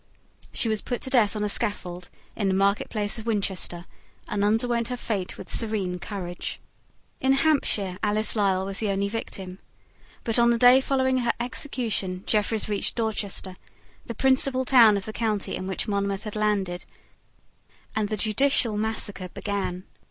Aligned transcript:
She 0.51 0.67
was 0.67 0.81
put 0.81 0.99
to 1.03 1.11
death 1.11 1.35
on 1.35 1.43
a 1.43 1.47
scaffold 1.47 2.09
in 2.35 2.47
the 2.47 2.55
marketplace 2.55 3.19
of 3.19 3.27
Winchester, 3.27 3.85
and 4.27 4.43
underwent 4.43 4.87
her 4.87 4.97
fate 4.97 5.37
with 5.37 5.47
serene 5.47 5.99
courage. 5.99 6.59
In 7.19 7.33
Hampshire 7.33 7.99
Alice 8.01 8.35
Lisle 8.35 8.65
was 8.65 8.79
the 8.79 8.89
only 8.89 9.09
victim: 9.09 9.59
but, 10.23 10.39
on 10.39 10.49
the 10.49 10.57
day 10.57 10.81
following 10.81 11.19
her 11.19 11.33
execution, 11.39 12.23
Jeffreys 12.25 12.67
reached 12.67 12.95
Dorchester, 12.95 13.55
the 14.07 14.15
principal 14.15 14.65
town 14.65 14.97
of 14.97 15.05
the 15.05 15.13
county 15.13 15.55
in 15.55 15.67
which 15.67 15.87
Monmouth 15.87 16.23
had 16.23 16.35
landed; 16.35 16.83
and 17.95 18.09
the 18.09 18.17
judicial 18.17 18.77
massacre 18.77 19.27
began. 19.29 19.83